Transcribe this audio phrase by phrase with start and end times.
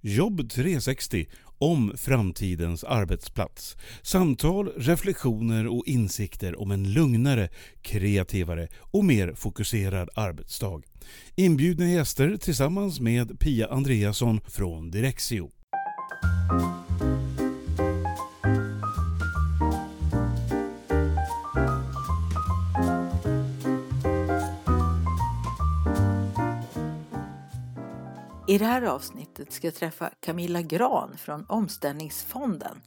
[0.00, 1.26] Jobb 360
[1.58, 3.76] om framtidens arbetsplats.
[4.02, 7.48] Samtal, reflektioner och insikter om en lugnare,
[7.82, 10.82] kreativare och mer fokuserad arbetsdag.
[11.36, 15.50] Inbjudna gäster tillsammans med Pia Andreasson från Direxio.
[28.48, 32.80] I det här avsnittet ska jag träffa Camilla Gran från Omställningsfonden.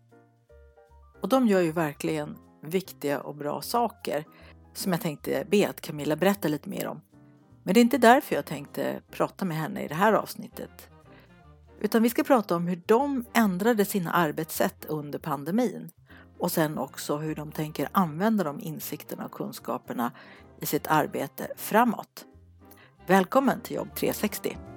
[1.21, 4.25] Och de gör ju verkligen viktiga och bra saker
[4.73, 7.01] som jag tänkte be att Camilla berätta lite mer om.
[7.63, 10.89] Men det är inte därför jag tänkte prata med henne i det här avsnittet.
[11.79, 15.89] Utan vi ska prata om hur de ändrade sina arbetssätt under pandemin
[16.39, 20.11] och sen också hur de tänker använda de insikterna och kunskaperna
[20.59, 22.25] i sitt arbete framåt.
[23.07, 24.70] Välkommen till Jobb 360!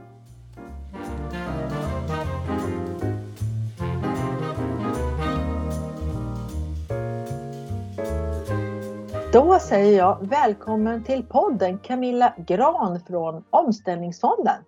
[9.34, 14.64] Då säger jag välkommen till podden Camilla Gran från Omställningsfonden.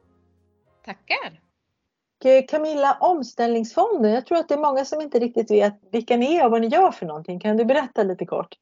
[0.84, 1.40] Tackar!
[2.48, 6.44] Camilla, Omställningsfonden, jag tror att det är många som inte riktigt vet vilka ni är
[6.44, 7.40] och vad ni gör för någonting.
[7.40, 8.54] Kan du berätta lite kort?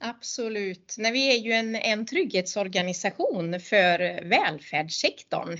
[0.00, 0.94] Absolut.
[0.98, 5.58] Nej, vi är ju en, en trygghetsorganisation för välfärdssektorn.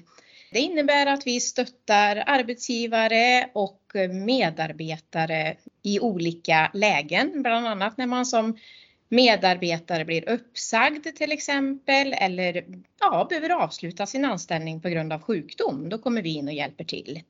[0.53, 3.83] Det innebär att vi stöttar arbetsgivare och
[4.27, 8.57] medarbetare i olika lägen, bland annat när man som
[9.13, 12.65] medarbetare blir uppsagd till exempel eller
[13.01, 15.89] ja, behöver avsluta sin anställning på grund av sjukdom.
[15.89, 17.23] Då kommer vi in och hjälper till.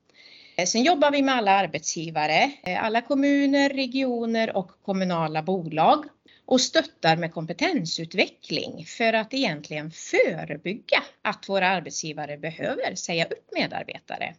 [0.55, 6.05] Eh, sen jobbar vi med alla arbetsgivare, eh, alla kommuner, regioner och kommunala bolag
[6.45, 14.35] och stöttar med kompetensutveckling för att egentligen förebygga att våra arbetsgivare behöver säga upp medarbetare.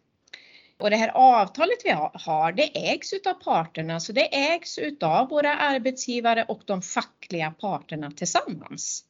[0.78, 5.56] Och det här avtalet vi har, det ägs utav parterna, så det ägs utav våra
[5.56, 9.04] arbetsgivare och de fackliga parterna tillsammans.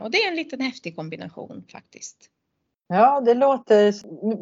[0.00, 2.30] Och det är en liten häftig kombination faktiskt.
[2.88, 3.94] Ja, det låter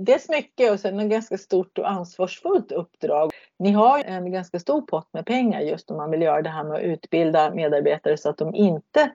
[0.04, 3.30] dels mycket och sen ett ganska stort och ansvarsfullt uppdrag.
[3.58, 6.64] Ni har en ganska stor pott med pengar just om man vill göra det här
[6.64, 9.10] med att utbilda medarbetare så att de inte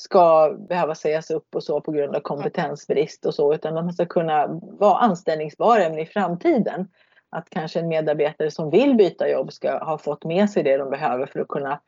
[0.00, 4.06] ska behöva sägas upp och så på grund av kompetensbrist och så, utan de ska
[4.06, 6.88] kunna vara anställningsbara även i framtiden.
[7.30, 10.90] Att kanske en medarbetare som vill byta jobb ska ha fått med sig det de
[10.90, 11.80] behöver för att kunna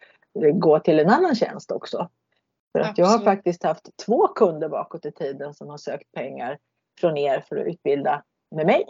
[0.55, 2.09] gå till en annan tjänst också.
[2.73, 6.59] För att jag har faktiskt haft två kunder bakåt i tiden som har sökt pengar
[7.01, 8.85] från er för att utbilda med mig.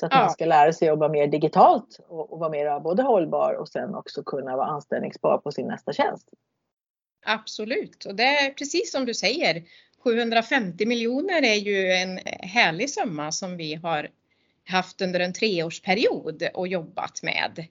[0.00, 0.20] Så att ja.
[0.20, 3.94] man ska lära sig jobba mer digitalt och, och vara mer både hållbar och sen
[3.94, 6.28] också kunna vara anställningsbar på sin nästa tjänst.
[7.30, 9.64] Absolut, och det är precis som du säger.
[9.98, 14.10] 750 miljoner är ju en härlig summa som vi har
[14.64, 17.66] haft under en treårsperiod och jobbat med.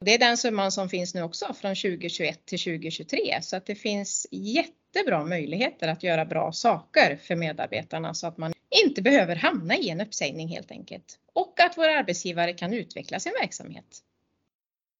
[0.00, 3.74] Det är den summan som finns nu också från 2021 till 2023 så att det
[3.74, 8.52] finns jättebra möjligheter att göra bra saker för medarbetarna så att man
[8.84, 11.18] inte behöver hamna i en uppsägning helt enkelt.
[11.32, 14.02] Och att våra arbetsgivare kan utveckla sin verksamhet.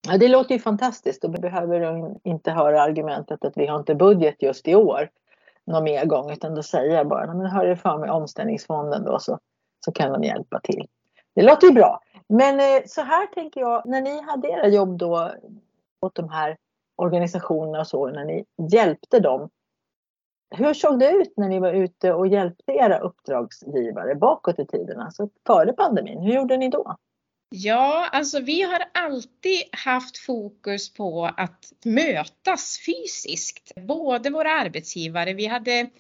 [0.09, 1.23] Ja, det låter ju fantastiskt.
[1.23, 5.11] Då behöver de inte höra argumentet att vi har inte budget just i år
[5.65, 9.19] någon mer gång utan då säger jag bara, men hör er för med omställningsfonden då
[9.19, 9.39] så,
[9.85, 10.87] så kan de hjälpa till.
[11.35, 12.01] Det låter ju bra.
[12.29, 15.31] Men eh, så här tänker jag, när ni hade era jobb då
[16.01, 16.57] åt de här
[16.97, 19.51] organisationerna och så, när ni hjälpte dem.
[20.51, 25.01] Hur såg det ut när ni var ute och hjälpte era uppdragsgivare bakåt i tiden,
[25.01, 26.21] alltså före pandemin?
[26.21, 26.97] Hur gjorde ni då?
[27.55, 33.73] Ja, alltså vi har alltid haft fokus på att mötas fysiskt.
[33.77, 35.91] Både våra arbetsgivare, vi hade,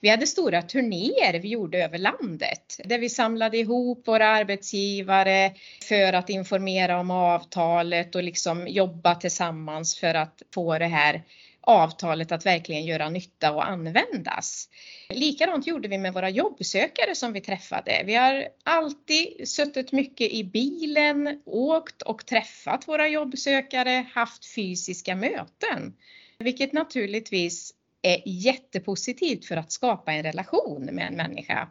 [0.00, 5.52] vi hade stora turnéer vi gjorde över landet där vi samlade ihop våra arbetsgivare
[5.88, 11.22] för att informera om avtalet och liksom jobba tillsammans för att få det här
[11.60, 14.68] avtalet att verkligen göra nytta och användas.
[15.08, 18.02] Likadant gjorde vi med våra jobbsökare som vi träffade.
[18.06, 25.96] Vi har alltid suttit mycket i bilen, åkt och träffat våra jobbsökare, haft fysiska möten.
[26.38, 31.68] Vilket naturligtvis är jättepositivt för att skapa en relation med en människa.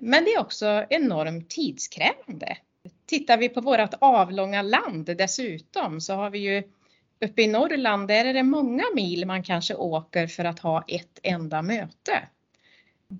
[0.00, 2.56] Men det är också enormt tidskrävande.
[3.06, 6.62] Tittar vi på vårt avlånga land dessutom så har vi ju
[7.20, 11.18] uppe i Norrland, där är det många mil man kanske åker för att ha ett
[11.22, 12.28] enda möte.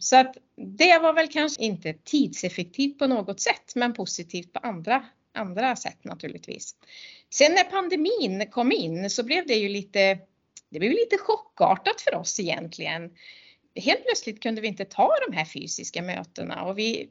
[0.00, 5.04] Så att det var väl kanske inte tidseffektivt på något sätt, men positivt på andra,
[5.34, 6.74] andra sätt naturligtvis.
[7.30, 10.18] Sen när pandemin kom in så blev det ju lite,
[10.70, 13.10] det blev lite chockartat för oss egentligen.
[13.74, 17.08] Helt plötsligt kunde vi inte ta de här fysiska mötena och vi,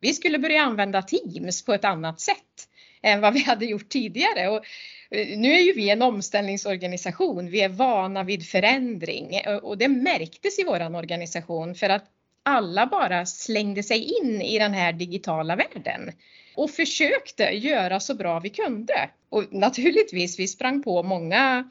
[0.00, 2.68] vi skulle börja använda Teams på ett annat sätt
[3.02, 4.48] än vad vi hade gjort tidigare.
[4.48, 4.64] Och
[5.10, 7.50] eh, nu är ju vi en omställningsorganisation.
[7.50, 12.04] Vi är vana vid förändring eh, och det märktes i våran organisation för att
[12.42, 16.12] alla bara slängde sig in i den här digitala världen
[16.54, 19.10] och försökte göra så bra vi kunde.
[19.28, 21.70] Och naturligtvis, vi sprang på många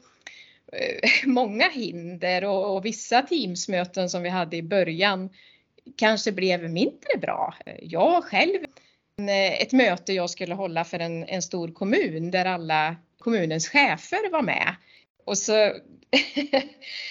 [0.72, 5.30] eh, många hinder och, och vissa teamsmöten som vi hade i början
[5.96, 7.54] kanske blev mindre bra.
[7.82, 8.58] Jag själv,
[9.28, 14.30] Eh, ett möte jag skulle hålla för en, en stor kommun där alla kommunens chefer
[14.30, 14.74] var med.
[15.24, 15.52] Och så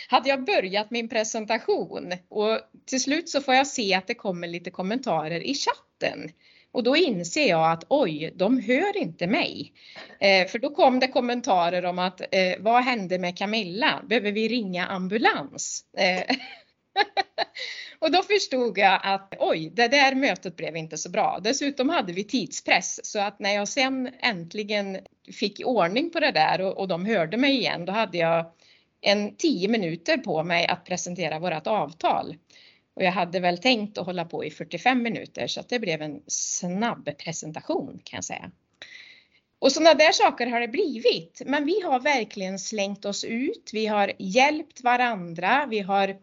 [0.07, 4.47] hade jag börjat min presentation och till slut så får jag se att det kommer
[4.47, 6.31] lite kommentarer i chatten.
[6.71, 9.73] Och då inser jag att oj, de hör inte mig.
[10.19, 14.03] Eh, för då kom det kommentarer om att eh, vad hände med Camilla?
[14.09, 15.85] Behöver vi ringa ambulans?
[15.97, 16.35] Eh,
[17.99, 21.39] och då förstod jag att oj, det där mötet blev inte så bra.
[21.43, 24.97] Dessutom hade vi tidspress så att när jag sen äntligen
[25.33, 28.51] fick ordning på det där och, och de hörde mig igen, då hade jag
[29.01, 32.35] en tio minuter på mig att presentera vårat avtal.
[32.93, 36.01] Och jag hade väl tänkt att hålla på i 45 minuter så att det blev
[36.01, 38.51] en snabb presentation kan jag säga.
[39.59, 41.41] Och sådana där saker har det blivit.
[41.45, 43.69] Men vi har verkligen slängt oss ut.
[43.73, 45.67] Vi har hjälpt varandra.
[45.69, 46.15] Vi har eh,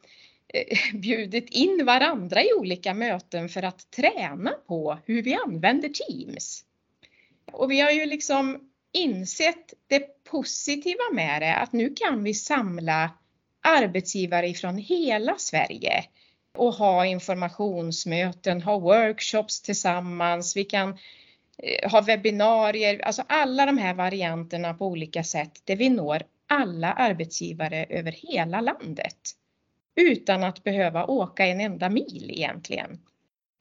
[0.55, 6.65] Eh, bjudit in varandra i olika möten för att träna på hur vi använder Teams.
[7.53, 13.11] Och vi har ju liksom insett det positiva med det, att nu kan vi samla
[13.61, 16.05] arbetsgivare ifrån hela Sverige
[16.57, 20.57] och ha informationsmöten, ha workshops tillsammans.
[20.57, 20.99] Vi kan
[21.59, 26.93] eh, ha webbinarier, alltså alla de här varianterna på olika sätt där vi når alla
[26.93, 29.37] arbetsgivare över hela landet
[29.97, 32.99] utan att behöva åka en enda mil egentligen.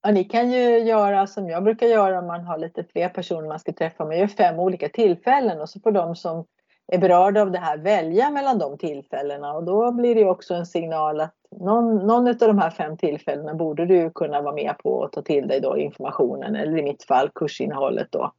[0.03, 3.47] Ja, ni kan ju göra som jag brukar göra om man har lite fler personer
[3.47, 4.05] man ska träffa.
[4.05, 6.45] Man gör fem olika tillfällen och så får de som
[6.87, 10.65] är berörda av det här välja mellan de tillfällena och då blir det också en
[10.65, 14.89] signal att någon, någon av de här fem tillfällena borde du kunna vara med på
[14.89, 18.31] och ta till dig då informationen eller i mitt fall kursinnehållet då.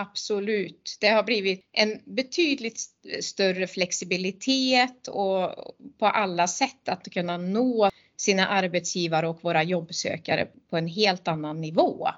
[0.00, 0.96] Absolut.
[1.00, 2.80] Det har blivit en betydligt
[3.20, 5.54] större flexibilitet och
[5.98, 11.60] på alla sätt att kunna nå sina arbetsgivare och våra jobbsökare på en helt annan
[11.60, 12.08] nivå.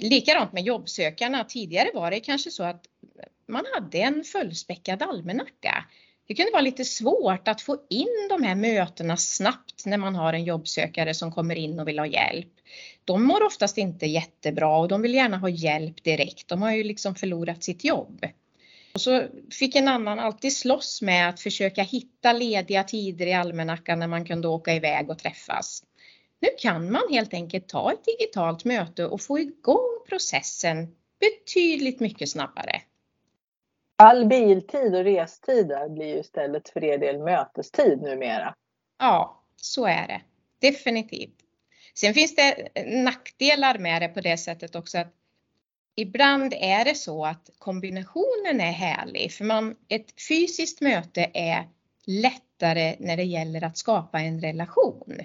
[0.00, 1.44] Likadant med jobbsökarna.
[1.44, 2.84] Tidigare var det kanske så att
[3.48, 5.84] man hade en fullspäckad almanacka.
[6.30, 10.32] Det kunde vara lite svårt att få in de här mötena snabbt när man har
[10.32, 12.48] en jobbsökare som kommer in och vill ha hjälp.
[13.04, 16.48] De mår oftast inte jättebra och de vill gärna ha hjälp direkt.
[16.48, 18.26] De har ju liksom förlorat sitt jobb.
[18.94, 23.98] Och så fick en annan alltid slåss med att försöka hitta lediga tider i almanackan
[23.98, 25.82] när man kunde åka iväg och träffas.
[26.40, 30.88] Nu kan man helt enkelt ta ett digitalt möte och få igång processen
[31.20, 32.82] betydligt mycket snabbare.
[34.02, 38.54] All biltid och restider blir ju istället för er del mötestid numera.
[38.98, 40.22] Ja, så är det.
[40.68, 41.36] Definitivt.
[41.94, 45.14] Sen finns det nackdelar med det på det sättet också att
[45.96, 51.68] ibland är det så att kombinationen är härlig för man, ett fysiskt möte är
[52.06, 55.20] lättare när det gäller att skapa en relation.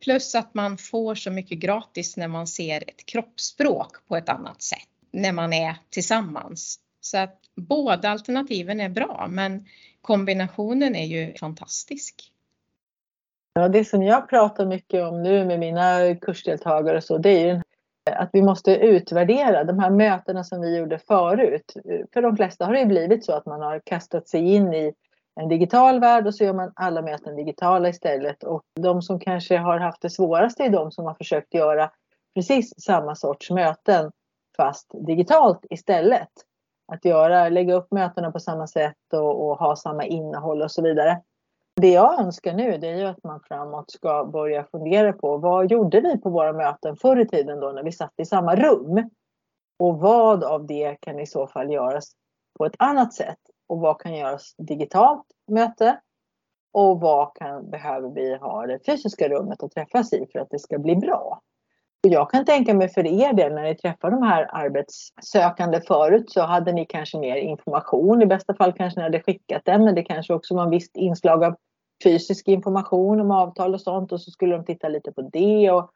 [0.00, 4.62] Plus att man får så mycket gratis när man ser ett kroppsspråk på ett annat
[4.62, 6.80] sätt när man är tillsammans.
[7.10, 9.64] Så att båda alternativen är bra men
[10.00, 12.32] kombinationen är ju fantastisk.
[13.54, 17.54] Ja, det som jag pratar mycket om nu med mina kursdeltagare och så det är
[17.54, 17.60] ju
[18.10, 21.74] att vi måste utvärdera de här mötena som vi gjorde förut.
[22.12, 24.92] För de flesta har det blivit så att man har kastat sig in i
[25.40, 28.42] en digital värld och så gör man alla möten digitala istället.
[28.42, 31.90] Och de som kanske har haft det svåraste är de som har försökt göra
[32.34, 34.12] precis samma sorts möten
[34.56, 36.30] fast digitalt istället.
[36.92, 40.82] Att göra, lägga upp mötena på samma sätt och, och ha samma innehåll och så
[40.82, 41.22] vidare.
[41.80, 45.70] Det jag önskar nu det är ju att man framåt ska börja fundera på vad
[45.70, 49.10] gjorde vi på våra möten förr i tiden då när vi satt i samma rum?
[49.78, 52.12] Och vad av det kan i så fall göras
[52.58, 53.38] på ett annat sätt?
[53.68, 56.00] Och vad kan göras digitalt möte?
[56.72, 60.58] Och vad kan, behöver vi ha det fysiska rummet att träffas i för att det
[60.58, 61.40] ska bli bra?
[62.04, 66.30] Och jag kan tänka mig för er del när ni träffar de här arbetssökande förut
[66.30, 68.22] så hade ni kanske mer information.
[68.22, 70.90] I bästa fall kanske ni hade skickat den men det kanske också var en viss
[70.94, 71.56] inslag av
[72.04, 75.90] fysisk information om avtal och sånt och så skulle de titta lite på det och,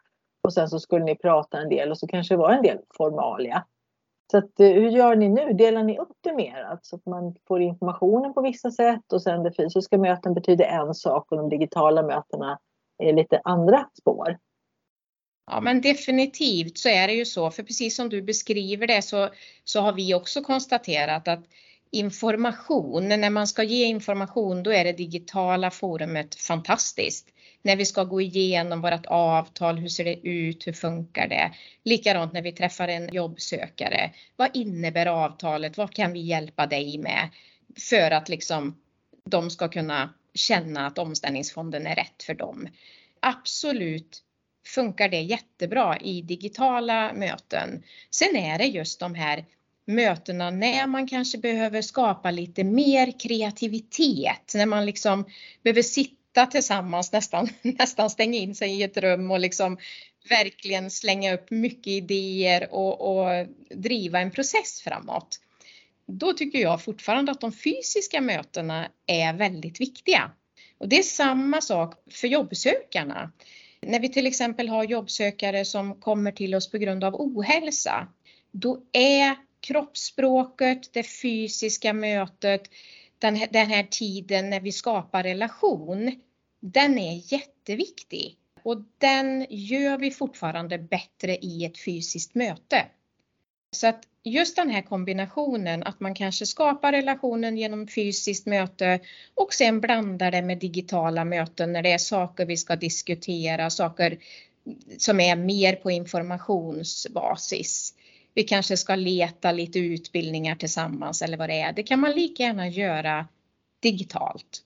[0.45, 2.78] och sen så skulle ni prata en del och så kanske det var en del
[2.97, 3.64] formalia.
[4.30, 5.52] Så att, eh, hur gör ni nu?
[5.52, 6.62] Delar ni upp det mer?
[6.62, 10.95] Alltså att man får informationen på vissa sätt och sen det fysiska möten betyder en
[10.95, 12.59] sak och de digitala mötena
[12.99, 14.37] är lite andra spår?
[15.50, 19.28] Ja men definitivt så är det ju så, för precis som du beskriver det så,
[19.64, 21.45] så har vi också konstaterat att
[21.90, 27.28] information, när man ska ge information då är det digitala forumet fantastiskt.
[27.62, 31.52] När vi ska gå igenom vårt avtal, hur ser det ut, hur funkar det?
[31.85, 34.11] Likadant när vi träffar en jobbsökare.
[34.37, 35.76] Vad innebär avtalet?
[35.76, 37.28] Vad kan vi hjälpa dig med?
[37.88, 38.80] För att liksom
[39.25, 42.69] de ska kunna känna att omställningsfonden är rätt för dem.
[43.21, 44.23] Absolut
[44.67, 47.83] funkar det jättebra i digitala möten.
[48.11, 49.45] Sen är det just de här
[49.87, 55.25] mötena när man kanske behöver skapa lite mer kreativitet, när man liksom
[55.62, 59.79] behöver sitta tillsammans, nästan, nästan stänga in sig i ett rum och liksom
[60.29, 65.40] verkligen slänga upp mycket idéer och, och driva en process framåt.
[66.07, 70.31] Då tycker jag fortfarande att de fysiska mötena är väldigt viktiga.
[70.79, 73.33] Och det är samma sak för jobbsökarna.
[73.87, 78.09] När vi till exempel har jobbsökare som kommer till oss på grund av ohälsa,
[78.53, 82.63] då är kroppsspråket, det fysiska mötet,
[83.19, 86.21] den här, den här tiden när vi skapar relation,
[86.61, 88.37] den är jätteviktig.
[88.63, 92.87] Och den gör vi fortfarande bättre i ett fysiskt möte.
[93.71, 99.00] Så att just den här kombinationen att man kanske skapar relationen genom fysiskt möte
[99.35, 104.19] och sen blandar det med digitala möten när det är saker vi ska diskutera, saker
[104.99, 107.95] som är mer på informationsbasis.
[108.35, 111.73] Vi kanske ska leta lite utbildningar tillsammans eller vad det är.
[111.73, 113.29] Det kan man lika gärna göra
[113.81, 114.62] digitalt.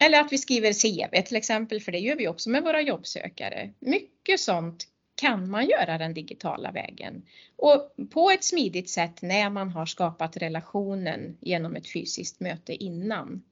[0.00, 3.70] Eller att vi skriver CV till exempel, för det gör vi också med våra jobbsökare.
[3.78, 4.86] Mycket sånt
[5.20, 7.22] kan man göra den digitala vägen
[7.56, 13.42] och på ett smidigt sätt när man har skapat relationen genom ett fysiskt möte innan.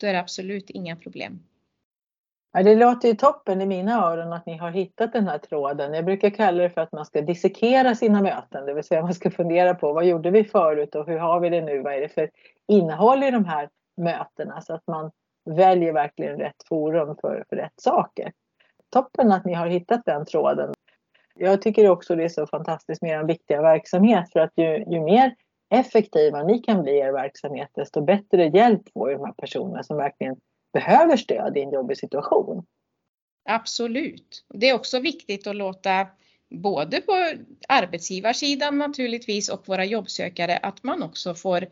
[0.00, 1.42] Då är det absolut inga problem.
[2.52, 5.94] Ja, det låter ju toppen i mina öron att ni har hittat den här tråden.
[5.94, 9.14] Jag brukar kalla det för att man ska dissekera sina möten, det vill säga man
[9.14, 11.80] ska fundera på vad gjorde vi förut och hur har vi det nu?
[11.80, 12.30] Vad är det för
[12.68, 15.10] innehåll i de här mötena så att man
[15.44, 18.32] väljer verkligen rätt forum för, för rätt saker.
[18.90, 20.73] Toppen att ni har hittat den tråden.
[21.38, 25.00] Jag tycker också det är så fantastiskt med er viktiga verksamhet för att ju, ju
[25.00, 25.34] mer
[25.70, 29.96] effektiva ni kan bli i er verksamhet desto bättre hjälp får de här personerna som
[29.96, 30.36] verkligen
[30.72, 32.66] behöver stöd i en jobbig situation.
[33.44, 34.44] Absolut.
[34.54, 36.06] Det är också viktigt att låta
[36.50, 37.12] både på
[37.68, 41.66] arbetsgivarsidan naturligtvis och våra jobbsökare att man också får,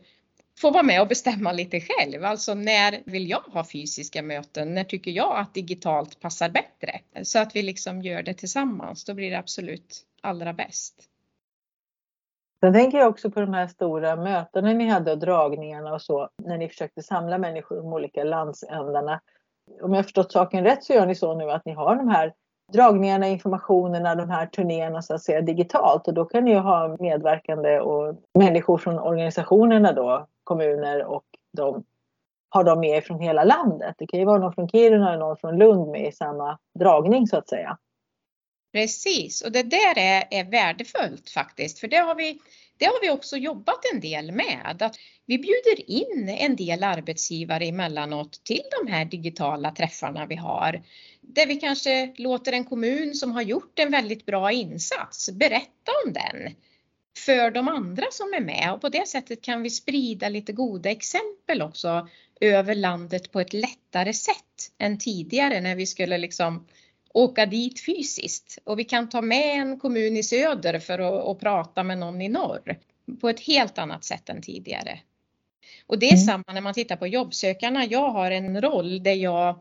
[0.59, 2.25] Få vara med och bestämma lite själv.
[2.25, 4.73] Alltså när vill jag ha fysiska möten?
[4.73, 6.99] När tycker jag att digitalt passar bättre?
[7.23, 9.05] Så att vi liksom gör det tillsammans.
[9.05, 11.09] Då blir det absolut allra bäst.
[12.59, 16.29] Sen tänker jag också på de här stora mötena ni hade och dragningarna och så
[16.43, 19.21] när ni försökte samla människor i de olika landsändarna.
[19.81, 22.33] Om jag förstått saken rätt så gör ni så nu att ni har de här
[22.73, 26.97] dragningarna, informationerna, de här turnéerna så att säga digitalt och då kan ni ju ha
[26.99, 31.25] medverkande och människor från organisationerna då, kommuner och
[31.57, 31.83] de
[32.49, 33.95] har de med från hela landet.
[33.97, 37.27] Det kan ju vara någon från Kiruna och någon från Lund med i samma dragning
[37.27, 37.77] så att säga.
[38.73, 42.39] Precis, och det där är, är värdefullt faktiskt, för det har, vi,
[42.77, 44.77] det har vi också jobbat en del med.
[44.81, 44.95] Att
[45.25, 50.83] vi bjuder in en del arbetsgivare emellanåt till de här digitala träffarna vi har.
[51.21, 56.13] Där vi kanske låter en kommun som har gjort en väldigt bra insats berätta om
[56.13, 56.55] den
[57.17, 60.89] för de andra som är med och på det sättet kan vi sprida lite goda
[60.89, 62.07] exempel också
[62.41, 66.67] över landet på ett lättare sätt än tidigare när vi skulle liksom
[67.13, 71.39] åka dit fysiskt och vi kan ta med en kommun i söder för att, att
[71.39, 72.79] prata med någon i norr
[73.21, 74.99] på ett helt annat sätt än tidigare.
[75.87, 76.25] Och det är mm.
[76.25, 77.85] samma när man tittar på jobbsökarna.
[77.85, 79.59] Jag har en roll där jag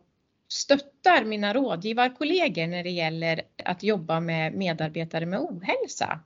[0.48, 6.20] stöttar mina rådgivarkollegor när det gäller att jobba med medarbetare med ohälsa.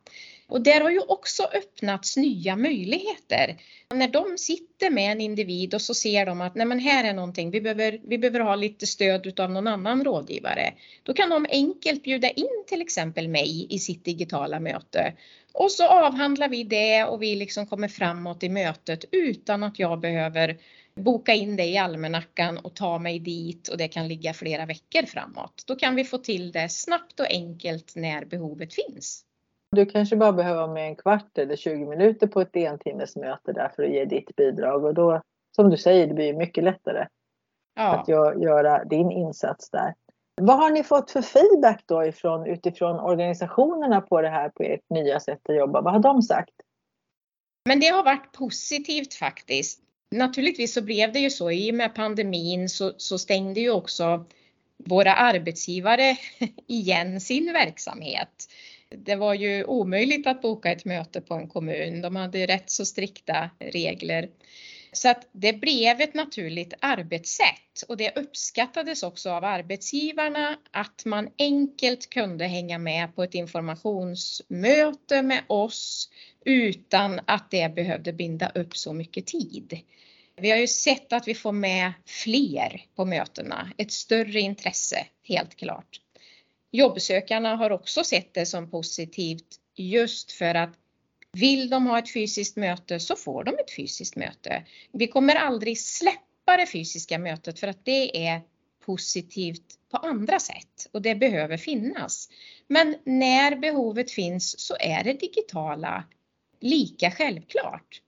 [0.48, 3.56] Och där har ju också öppnats nya möjligheter.
[3.94, 7.12] När de sitter med en individ och så ser de att nej men här är
[7.12, 10.74] någonting, vi behöver, vi behöver ha lite stöd av någon annan rådgivare.
[11.02, 15.12] Då kan de enkelt bjuda in till exempel mig i sitt digitala möte.
[15.52, 20.00] Och så avhandlar vi det och vi liksom kommer framåt i mötet utan att jag
[20.00, 20.58] behöver
[20.94, 25.06] boka in det i almanackan och ta mig dit och det kan ligga flera veckor
[25.06, 25.64] framåt.
[25.66, 29.25] Då kan vi få till det snabbt och enkelt när behovet finns.
[29.76, 33.68] Du kanske bara behöver vara med en kvart eller 20 minuter på ett entimmesmöte där
[33.76, 35.22] för att ge ditt bidrag och då,
[35.56, 37.06] som du säger, det blir mycket lättare
[37.74, 37.96] ja.
[37.96, 38.08] att
[38.42, 39.94] göra din insats där.
[40.40, 44.90] Vad har ni fått för feedback då ifrån, utifrån organisationerna på det här, på ert
[44.90, 45.80] nya sätt att jobba?
[45.80, 46.54] Vad har de sagt?
[47.68, 49.80] Men det har varit positivt faktiskt.
[50.10, 54.24] Naturligtvis så blev det ju så, i och med pandemin så, så stängde ju också
[54.76, 56.16] våra arbetsgivare
[56.66, 58.46] igen sin verksamhet.
[58.88, 62.00] Det var ju omöjligt att boka ett möte på en kommun.
[62.00, 64.28] De hade rätt så strikta regler.
[64.92, 71.28] Så att det blev ett naturligt arbetssätt och det uppskattades också av arbetsgivarna att man
[71.38, 76.10] enkelt kunde hänga med på ett informationsmöte med oss
[76.44, 79.80] utan att det behövde binda upp så mycket tid.
[80.36, 85.56] Vi har ju sett att vi får med fler på mötena, ett större intresse helt
[85.56, 86.00] klart.
[86.72, 90.70] Jobbsökarna har också sett det som positivt just för att
[91.32, 94.64] vill de ha ett fysiskt möte så får de ett fysiskt möte.
[94.92, 98.40] Vi kommer aldrig släppa det fysiska mötet för att det är
[98.86, 102.28] positivt på andra sätt och det behöver finnas.
[102.68, 106.04] Men när behovet finns så är det digitala
[106.60, 108.02] lika självklart.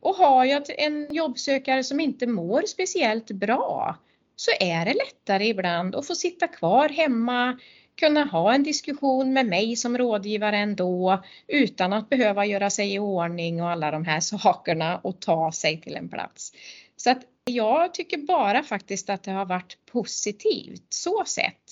[0.00, 3.96] Och har jag en jobbsökare som inte mår speciellt bra
[4.36, 7.58] så är det lättare ibland att få sitta kvar hemma,
[7.96, 12.98] kunna ha en diskussion med mig som rådgivare ändå utan att behöva göra sig i
[12.98, 16.52] ordning och alla de här sakerna och ta sig till en plats.
[16.96, 21.62] Så att jag tycker bara faktiskt att det har varit positivt så sett.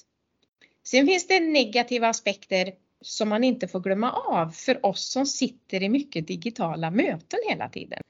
[0.87, 5.83] Sen finns det negativa aspekter som man inte får glömma av för oss som sitter
[5.83, 8.01] i mycket digitala möten hela tiden.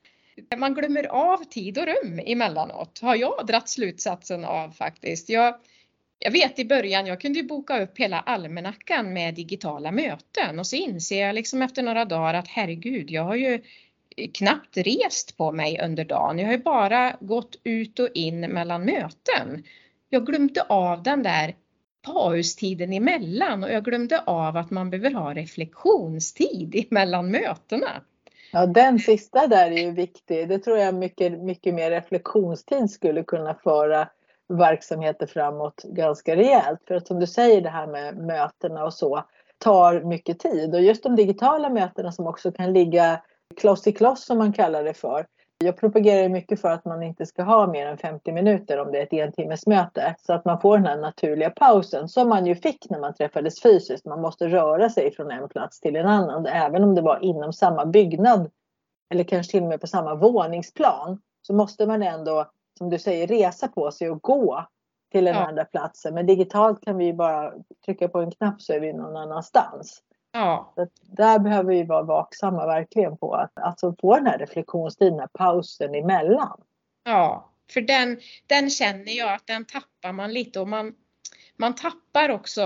[0.56, 5.28] Man glömmer av tid och rum emellanåt, har jag dratt slutsatsen av faktiskt.
[5.28, 5.54] Jag,
[6.25, 10.66] jag vet i början, jag kunde ju boka upp hela almanackan med digitala möten och
[10.66, 13.62] så inser jag liksom efter några dagar att herregud, jag har ju
[14.16, 16.38] eh, knappt rest på mig under dagen.
[16.38, 19.64] Jag har ju bara gått ut och in mellan möten.
[20.09, 21.54] Jag glömde av den där
[22.02, 28.02] paustiden emellan och jag glömde av att man behöver ha reflektionstid emellan mötena.
[28.52, 30.49] Ja, den sista där är ju viktig.
[30.49, 34.09] Det tror jag mycket, mycket mer reflektionstid skulle kunna föra
[34.49, 36.81] verksamheter framåt ganska rejält.
[36.89, 39.25] För att som du säger det här med mötena och så
[39.59, 43.23] tar mycket tid och just de digitala mötena som också kan ligga
[43.57, 45.27] kloss i kloss som man kallar det för.
[45.59, 48.99] Jag propagerar mycket för att man inte ska ha mer än 50 minuter om det
[48.99, 52.91] är ett entimmesmöte så att man får den här naturliga pausen som man ju fick
[52.91, 54.04] när man träffades fysiskt.
[54.04, 57.52] Man måste röra sig från en plats till en annan även om det var inom
[57.52, 58.50] samma byggnad
[59.11, 63.26] eller kanske till och med på samma våningsplan så måste man ändå som du säger,
[63.26, 64.67] resa på sig och gå
[65.13, 65.47] till den ja.
[65.47, 66.15] andra platsen.
[66.15, 67.52] Men digitalt kan vi bara
[67.84, 70.02] trycka på en knapp så är vi någon annanstans.
[70.32, 70.73] Ja.
[70.75, 75.95] Så där behöver vi vara vaksamma verkligen på att alltså få den här reflektionstiden, pausen
[75.95, 76.60] emellan.
[77.04, 80.95] Ja, för den, den känner jag att den tappar man lite och man,
[81.56, 82.63] man tappar också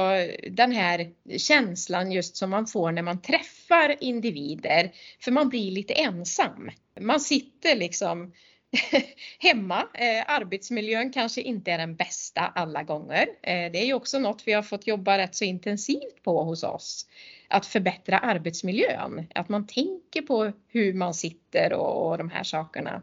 [0.51, 4.93] den här känslan just som man får när man träffar individer.
[5.21, 6.71] För man blir lite ensam.
[7.01, 8.33] Man sitter liksom
[9.39, 9.89] hemma.
[9.95, 13.27] Eh, arbetsmiljön kanske inte är den bästa alla gånger.
[13.43, 16.63] Eh, det är ju också något vi har fått jobba rätt så intensivt på hos
[16.63, 17.07] oss.
[17.49, 23.03] Att förbättra arbetsmiljön, att man tänker på hur man sitter och, och de här sakerna.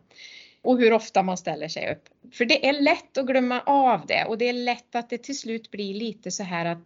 [0.62, 2.34] Och hur ofta man ställer sig upp.
[2.34, 5.38] För det är lätt att glömma av det och det är lätt att det till
[5.38, 6.80] slut blir lite så här att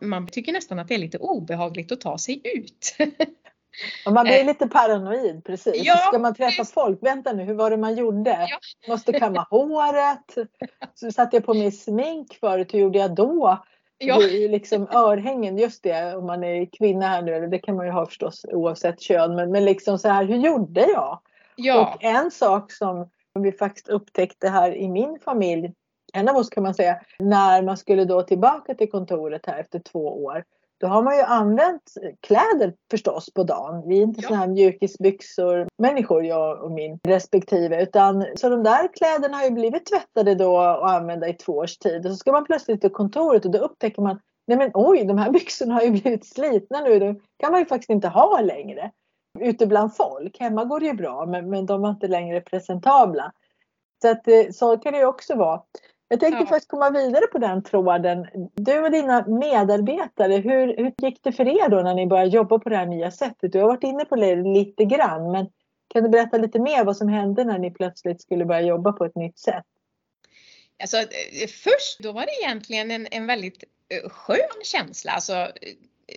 [0.00, 2.96] man tycker nästan att det är lite obehagligt att ta sig ut.
[4.06, 4.46] Och man blir eh.
[4.46, 5.84] lite paranoid precis.
[5.84, 6.74] Ja, Ska man träffa just...
[6.74, 7.02] folk?
[7.02, 8.30] Vänta nu, hur var det man gjorde?
[8.30, 8.58] Ja.
[8.88, 10.50] Måste kamma håret.
[10.94, 13.58] Så satte jag på mig smink förut, hur gjorde jag då?
[13.98, 14.18] Ja.
[14.48, 18.06] liksom örhängen, just det om man är kvinna här nu, det kan man ju ha
[18.06, 21.20] förstås oavsett kön, men, men liksom så här, hur gjorde jag?
[21.56, 21.80] Ja.
[21.80, 25.72] Och en sak som vi faktiskt upptäckte här i min familj,
[26.12, 29.78] en av oss kan man säga, när man skulle då tillbaka till kontoret här efter
[29.78, 30.44] två år
[30.80, 33.88] då har man ju använt kläder förstås på dagen.
[33.88, 34.28] Vi är inte ja.
[34.28, 37.82] sådana här mjukisbyxor människor, jag och min respektive.
[37.82, 41.78] Utan, så de där kläderna har ju blivit tvättade då och använda i två års
[41.78, 42.06] tid.
[42.06, 45.18] Och så ska man plötsligt till kontoret och då upptäcker man Nej men oj, de
[45.18, 46.98] här byxorna har ju blivit slitna nu.
[46.98, 48.90] De kan man ju faktiskt inte ha längre.
[49.40, 50.40] Ute bland folk.
[50.40, 53.32] Hemma går det ju bra men, men de var inte längre presentabla.
[54.02, 55.62] Så att eh, så kan det ju också vara.
[56.08, 56.46] Jag tänkte ja.
[56.46, 58.26] faktiskt komma vidare på den tråden.
[58.54, 62.58] Du och dina medarbetare, hur, hur gick det för er då när ni började jobba
[62.58, 63.52] på det här nya sättet?
[63.52, 65.46] Du har varit inne på det lite grann, men
[65.88, 69.04] kan du berätta lite mer vad som hände när ni plötsligt skulle börja jobba på
[69.04, 69.64] ett nytt sätt?
[70.82, 70.96] Alltså,
[71.48, 75.12] först då var det egentligen en, en väldigt eh, skön känsla.
[75.12, 75.48] Alltså,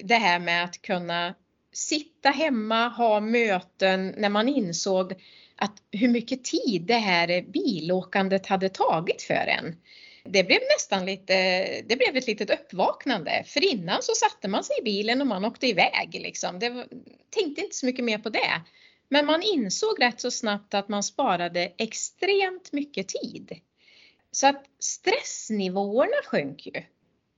[0.04, 1.36] det här med att kunna
[1.74, 5.14] sitta hemma, ha möten när man insåg
[5.62, 9.76] att hur mycket tid det här bilåkandet hade tagit för en.
[10.24, 11.34] Det blev nästan lite,
[11.82, 13.44] det blev ett litet uppvaknande.
[13.46, 16.60] För innan så satte man sig i bilen och man åkte iväg liksom.
[16.60, 16.88] Det var,
[17.30, 18.62] tänkte inte så mycket mer på det.
[19.10, 23.52] Men man insåg rätt så snabbt att man sparade extremt mycket tid.
[24.32, 26.84] Så att stressnivåerna sjönk ju.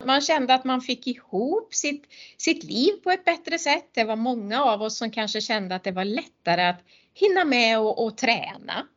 [0.05, 2.03] Man kände att man fick ihop sitt,
[2.37, 3.89] sitt liv på ett bättre sätt.
[3.93, 6.83] Det var många av oss som kanske kände att det var lättare att
[7.13, 8.87] hinna med och, och träna.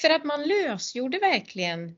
[0.00, 1.96] För att man lösgjorde verkligen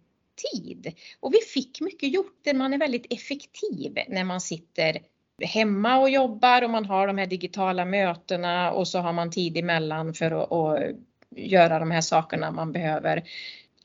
[0.52, 0.94] tid.
[1.20, 2.46] Och vi fick mycket gjort.
[2.54, 4.98] Man är väldigt effektiv när man sitter
[5.42, 9.58] hemma och jobbar och man har de här digitala mötena och så har man tid
[9.58, 10.96] emellan för att, att
[11.36, 13.22] göra de här sakerna man behöver.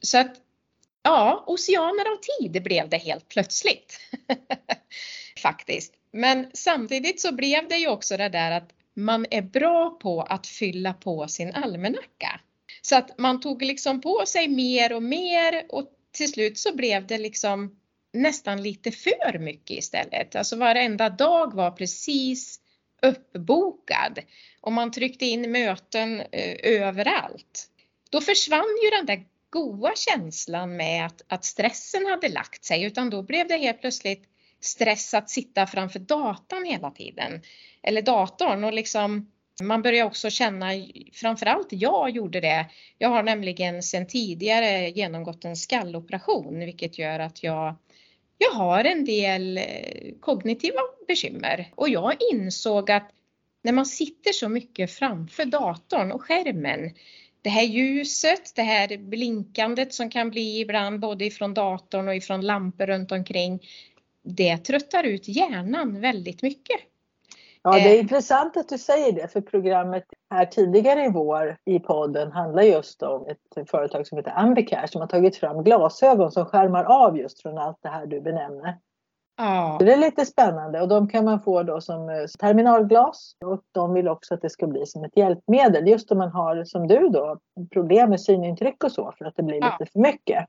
[0.02, 0.36] Så att
[1.04, 4.00] ja, oceaner av tid blev det helt plötsligt.
[5.42, 5.94] Faktiskt.
[6.12, 10.48] Men samtidigt så blev det ju också det där att man är bra på att
[10.48, 12.40] fylla på sin almanacka.
[12.82, 17.08] Så att man tog liksom på sig mer och mer och till slut så blev
[17.08, 17.80] det liksom
[18.14, 20.36] nästan lite för mycket istället.
[20.36, 22.60] Alltså varenda dag var precis
[23.02, 24.20] uppbokad
[24.62, 27.70] och man tryckte in möten eh, överallt.
[28.10, 33.10] Då försvann ju den där goa känslan med att, att stressen hade lagt sig utan
[33.10, 34.24] då blev det helt plötsligt
[34.60, 37.42] stress att sitta framför datan hela tiden.
[37.84, 40.68] Eller datorn och liksom man börjar också känna,
[41.14, 42.66] framförallt jag gjorde det.
[42.98, 47.76] Jag har nämligen sedan tidigare genomgått en skalloperation vilket gör att jag,
[48.38, 49.64] jag har en del eh,
[50.20, 53.10] kognitiva bekymmer och jag insåg att
[53.62, 56.94] när man sitter så mycket framför datorn och skärmen
[57.42, 62.42] det här ljuset, det här blinkandet som kan bli ibland både ifrån datorn och ifrån
[62.42, 63.60] lampor runt omkring.
[64.28, 66.78] Det tröttar ut hjärnan väldigt mycket.
[67.62, 68.00] Ja, det är eh.
[68.00, 73.04] intressant att du säger det, för programmet här tidigare i vår i podden handlar just
[73.04, 77.42] om ett företag som heter Ambicare som har tagit fram glasögon som skärmar av just
[77.42, 78.78] från allt det här du benämner.
[79.38, 79.78] Ja.
[79.80, 83.94] Det är lite spännande och de kan man få då som eh, terminalglas och de
[83.94, 87.10] vill också att det ska bli som ett hjälpmedel just om man har som du
[87.10, 87.40] då
[87.74, 89.78] problem med synintryck och så för att det blir ja.
[89.80, 90.46] lite för mycket.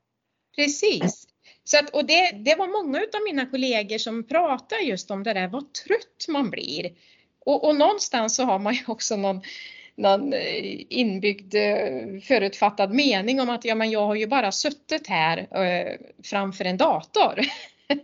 [0.55, 1.27] Precis.
[1.71, 5.33] Så att, och det, det var många av mina kollegor som pratade just om det
[5.33, 6.91] där vad trött man blir.
[7.45, 9.41] Och, och någonstans så har man ju också någon,
[9.95, 15.07] någon eh, inbyggd eh, förutfattad mening om att ja, men jag har ju bara suttit
[15.07, 17.39] här eh, framför en dator.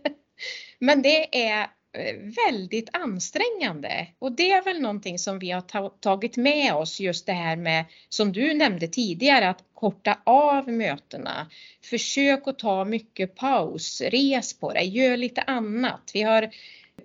[0.78, 1.60] Men det är
[1.92, 7.26] eh, väldigt ansträngande och det är väl någonting som vi har tagit med oss just
[7.26, 11.50] det här med som du nämnde tidigare att korta av mötena.
[11.84, 16.10] Försök att ta mycket paus, res på dig, gör lite annat.
[16.14, 16.50] Vi har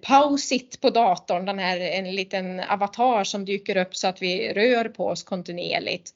[0.01, 4.85] pausit på datorn, den här en liten avatar som dyker upp så att vi rör
[4.85, 6.13] på oss kontinuerligt.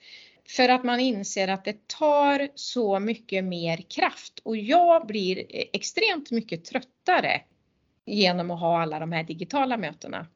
[0.47, 6.31] För att man inser att det tar så mycket mer kraft och jag blir extremt
[6.31, 7.41] mycket tröttare
[8.05, 10.27] genom att ha alla de här digitala mötena.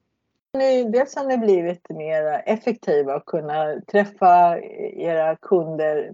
[0.92, 6.14] Dels har ni blivit mer effektiva och kunna träffa era kunder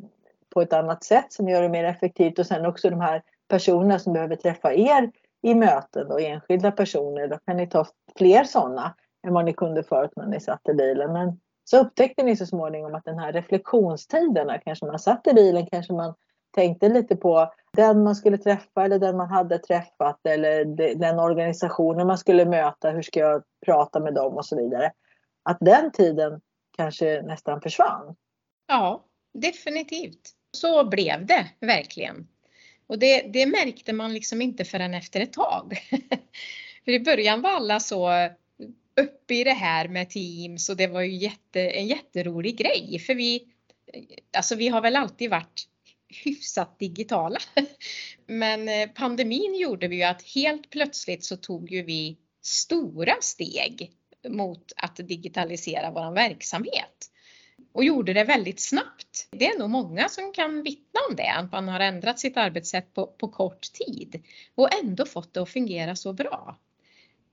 [0.53, 3.99] på ett annat sätt som gör det mer effektivt och sen också de här personerna
[3.99, 7.27] som behöver träffa er i möten och enskilda personer.
[7.27, 8.95] Då kan ni ta fler sådana
[9.27, 11.13] än vad ni kunde förut när ni satt i bilen.
[11.13, 15.65] Men så upptäckte ni så småningom att den här reflektionstiden, kanske man satt i bilen,
[15.65, 16.13] kanske man
[16.55, 20.65] tänkte lite på den man skulle träffa eller den man hade träffat eller
[20.95, 24.91] den organisationen man skulle möta, hur ska jag prata med dem och så vidare.
[25.43, 26.41] Att den tiden
[26.77, 28.15] kanske nästan försvann.
[28.67, 30.31] Ja, definitivt.
[30.51, 32.27] Så blev det verkligen.
[32.87, 35.77] Och det, det märkte man liksom inte förrän efter ett tag.
[36.85, 38.09] För i början var alla så
[39.01, 43.15] uppe i det här med Teams och det var ju jätte, en jätterolig grej för
[43.15, 43.47] vi,
[44.37, 45.67] alltså vi har väl alltid varit
[46.07, 47.39] hyfsat digitala.
[48.27, 53.91] Men eh, pandemin gjorde vi ju att helt plötsligt så tog ju vi stora steg
[54.29, 57.11] mot att digitalisera vår verksamhet
[57.73, 59.27] och gjorde det väldigt snabbt.
[59.31, 62.93] Det är nog många som kan vittna om det, att man har ändrat sitt arbetssätt
[62.93, 64.23] på, på kort tid
[64.55, 66.59] och ändå fått det att fungera så bra.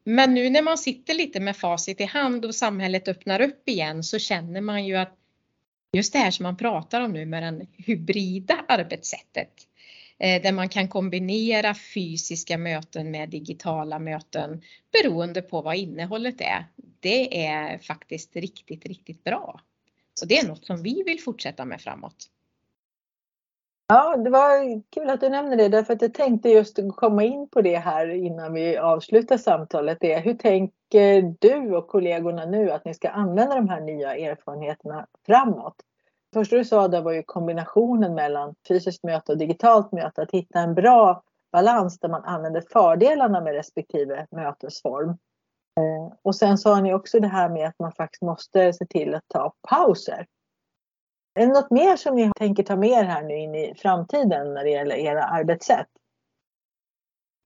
[0.05, 4.05] Men nu när man sitter lite med facit i hand och samhället öppnar upp igen
[4.05, 5.19] så känner man ju att
[5.93, 9.69] just det här som man pratar om nu med det hybrida arbetssättet
[10.19, 16.67] eh, där man kan kombinera fysiska möten med digitala möten beroende på vad innehållet är.
[17.01, 19.61] Det är faktiskt riktigt, riktigt bra.
[20.15, 22.29] Så det är något som vi vill fortsätta med framåt.
[23.95, 27.49] Ja, det var kul att du nämnde det därför att jag tänkte just komma in
[27.49, 29.99] på det här innan vi avslutar samtalet.
[30.01, 35.07] Det hur tänker du och kollegorna nu att ni ska använda de här nya erfarenheterna
[35.27, 35.75] framåt?
[36.35, 40.61] Först du sa det var ju kombinationen mellan fysiskt möte och digitalt möte, att hitta
[40.61, 45.09] en bra balans där man använder fördelarna med respektive mötesform.
[45.09, 49.15] Eh, och sen sa ni också det här med att man faktiskt måste se till
[49.15, 50.27] att ta pauser.
[51.35, 54.55] Är det något mer som ni tänker ta med er här nu in i framtiden
[54.55, 55.89] när det gäller era arbetssätt?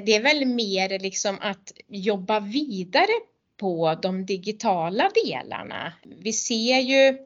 [0.05, 3.12] Det är väl mer liksom att jobba vidare
[3.57, 5.92] på de digitala delarna.
[6.05, 7.18] Vi ser ju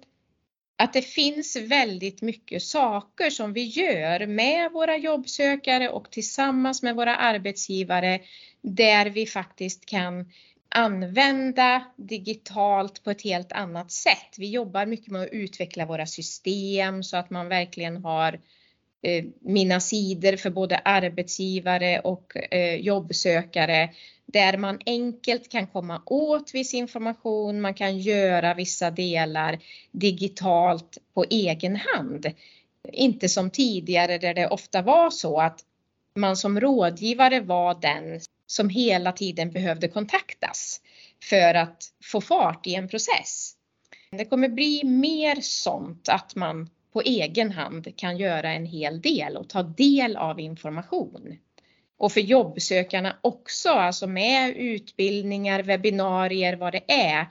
[0.79, 6.97] att det finns väldigt mycket saker som vi gör med våra jobbsökare och tillsammans med
[6.97, 8.21] våra arbetsgivare
[8.63, 10.31] där vi faktiskt kan
[10.71, 14.39] använda digitalt på ett helt annat sätt.
[14.39, 18.41] Vi jobbar mycket med att utveckla våra system så att man verkligen har
[19.03, 23.91] eh, mina sidor för både arbetsgivare och eh, jobbsökare
[24.27, 29.59] där man enkelt kan komma åt viss information, man kan göra vissa delar
[29.91, 32.27] digitalt på egen hand.
[32.93, 35.65] Inte som tidigare där det ofta var så att
[36.15, 40.81] man som rådgivare var den som hela tiden behövde kontaktas
[41.23, 43.53] för att få fart i en process.
[44.11, 49.37] Det kommer bli mer sånt att man på egen hand kan göra en hel del
[49.37, 51.39] och ta del av information.
[51.99, 57.27] Och för jobbsökarna också, alltså med utbildningar, webbinarier, vad det är.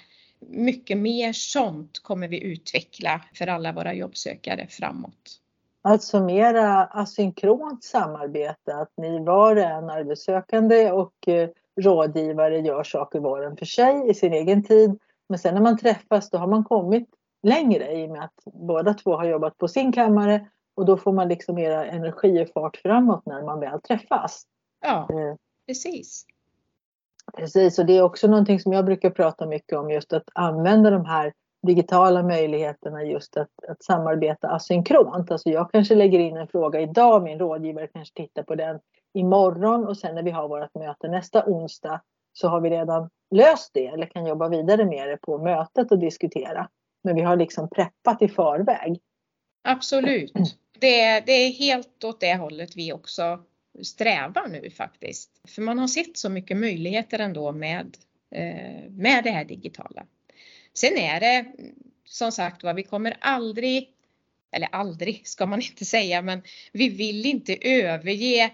[0.47, 5.39] Mycket mer sånt kommer vi utveckla för alla våra jobbsökare framåt.
[5.81, 11.49] Alltså mera asynkront samarbete, att ni var och en arbetssökande och eh,
[11.81, 14.99] rådgivare gör saker var och en för sig i sin egen tid.
[15.29, 17.09] Men sen när man träffas då har man kommit
[17.43, 21.11] längre i och med att båda två har jobbat på sin kammare och då får
[21.11, 24.43] man liksom mera energi och fart framåt när man väl träffas.
[24.81, 25.35] Ja, eh,
[25.67, 26.25] precis.
[27.37, 30.89] Precis, och det är också någonting som jag brukar prata mycket om just att använda
[30.89, 31.33] de här
[31.67, 35.31] digitala möjligheterna just att, att samarbeta asynkront.
[35.31, 38.79] Alltså jag kanske lägger in en fråga idag, min rådgivare kanske tittar på den
[39.13, 42.01] imorgon och sen när vi har vårt möte nästa onsdag
[42.33, 45.99] så har vi redan löst det eller kan jobba vidare med det på mötet och
[45.99, 46.69] diskutera.
[47.03, 48.99] Men vi har liksom preppat i förväg.
[49.63, 50.33] Absolut.
[50.79, 53.39] Det, det är helt åt det hållet vi också
[53.83, 55.31] strävar nu faktiskt.
[55.47, 57.97] För man har sett så mycket möjligheter ändå med,
[58.35, 60.05] eh, med det här digitala.
[60.73, 61.45] Sen är det
[62.05, 63.89] som sagt var, vi kommer aldrig,
[64.51, 68.51] eller aldrig ska man inte säga, men vi vill inte överge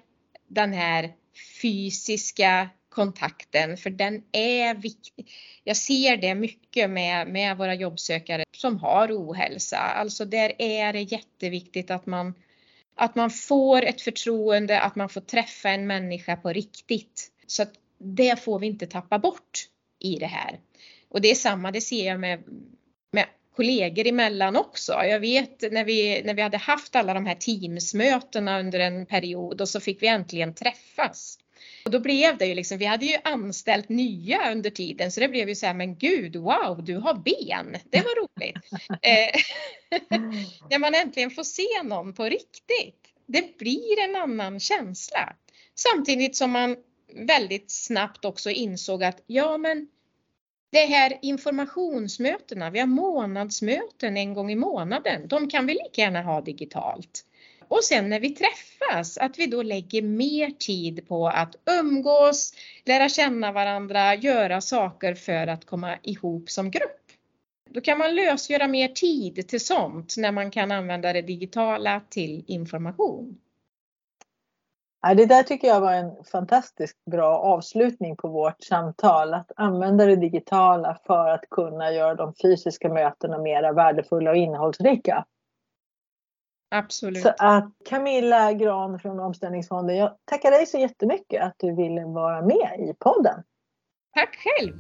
[0.47, 1.13] den här
[1.61, 5.31] fysiska kontakten för den är viktig.
[5.63, 9.77] Jag ser det mycket med, med våra jobbsökare som har ohälsa.
[9.77, 12.33] Alltså där är det jätteviktigt att man,
[12.95, 17.31] att man får ett förtroende, att man får träffa en människa på riktigt.
[17.47, 19.67] Så att det får vi inte tappa bort
[19.99, 20.59] i det här.
[21.15, 22.43] Och det är samma, det ser jag med,
[23.11, 23.25] med
[23.55, 24.91] kollegor emellan också.
[24.91, 29.61] Jag vet när vi, när vi hade haft alla de här Teamsmötena under en period
[29.61, 31.37] och så fick vi äntligen träffas.
[31.85, 35.27] Och då blev det ju liksom, vi hade ju anställt nya under tiden så det
[35.27, 37.77] blev ju så här, men gud, wow, du har ben.
[37.89, 38.57] Det var roligt.
[39.01, 39.41] eh,
[40.69, 43.01] när man äntligen får se någon på riktigt.
[43.25, 45.35] Det blir en annan känsla.
[45.75, 46.75] Samtidigt som man
[47.27, 49.87] väldigt snabbt också insåg att ja, men
[50.75, 56.21] det här informationsmötena, vi har månadsmöten en gång i månaden, de kan vi lika gärna
[56.21, 57.25] ha digitalt.
[57.67, 62.53] Och sen när vi träffas, att vi då lägger mer tid på att umgås,
[62.85, 67.11] lära känna varandra, göra saker för att komma ihop som grupp.
[67.69, 72.43] Då kan man lösgöra mer tid till sånt när man kan använda det digitala till
[72.47, 73.37] information.
[75.13, 79.33] Det där tycker jag var en fantastiskt bra avslutning på vårt samtal.
[79.33, 85.25] Att använda det digitala för att kunna göra de fysiska mötena mera värdefulla och innehållsrika.
[86.71, 87.21] Absolut.
[87.21, 92.41] Så att Camilla Gran från Omställningsfonden, jag tackar dig så jättemycket att du ville vara
[92.41, 93.43] med i podden.
[94.13, 94.73] Tack själv!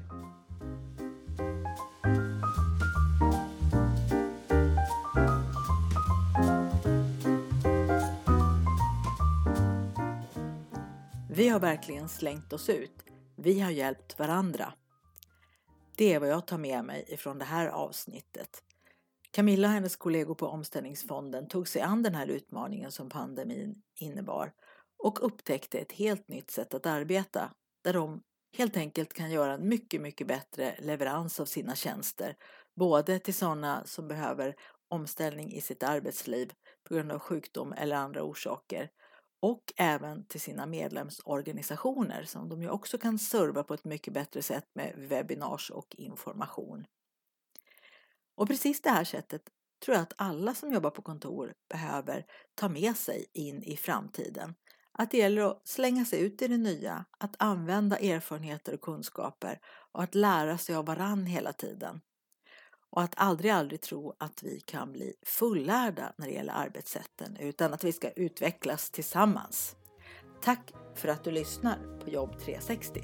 [11.35, 13.05] Vi har verkligen slängt oss ut.
[13.37, 14.73] Vi har hjälpt varandra.
[15.97, 18.63] Det är vad jag tar med mig ifrån det här avsnittet.
[19.31, 24.53] Camilla och hennes kollegor på Omställningsfonden tog sig an den här utmaningen som pandemin innebar
[25.03, 27.51] och upptäckte ett helt nytt sätt att arbeta
[27.83, 28.21] där de
[28.57, 32.35] helt enkelt kan göra en mycket, mycket bättre leverans av sina tjänster,
[32.75, 34.55] både till sådana som behöver
[34.87, 36.53] omställning i sitt arbetsliv
[36.87, 38.89] på grund av sjukdom eller andra orsaker
[39.45, 44.41] och även till sina medlemsorganisationer som de ju också kan serva på ett mycket bättre
[44.41, 46.85] sätt med webbinars och information.
[48.35, 49.41] Och precis det här sättet
[49.85, 54.55] tror jag att alla som jobbar på kontor behöver ta med sig in i framtiden.
[54.91, 59.59] Att det gäller att slänga sig ut i det nya, att använda erfarenheter och kunskaper
[59.91, 62.01] och att lära sig av varann hela tiden.
[62.89, 67.73] Och att aldrig, aldrig tro att vi kan bli fullärda när det gäller arbetssätten utan
[67.73, 69.75] att vi ska utvecklas tillsammans.
[70.41, 73.01] Tack för att du lyssnar på Jobb 360.